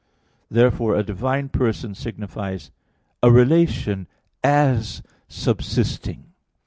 Therefore 0.49 0.95
a 0.95 1.03
divine 1.03 1.49
person 1.49 1.93
signifies 1.93 2.71
a 3.21 3.29
relation 3.29 4.07
as 4.43 5.03
subsisting. 5.27 6.31